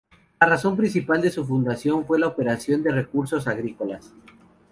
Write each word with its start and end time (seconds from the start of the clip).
La 0.39 0.47
razón 0.47 0.75
principal 0.75 1.21
de 1.21 1.29
su 1.29 1.45
fundación 1.45 2.07
fue 2.07 2.17
la 2.17 2.25
operación 2.25 2.81
de 2.81 2.89
los 2.91 2.97
recursos 3.05 3.47
agrícolas. 3.47 4.11